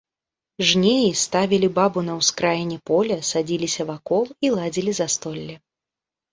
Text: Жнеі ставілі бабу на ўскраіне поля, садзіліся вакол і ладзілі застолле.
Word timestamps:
Жнеі 0.69 1.11
ставілі 1.23 1.69
бабу 1.75 1.99
на 2.09 2.13
ўскраіне 2.23 2.77
поля, 2.93 3.19
садзіліся 3.31 3.89
вакол 3.93 4.23
і 4.47 4.55
ладзілі 4.59 4.91
застолле. 5.05 5.55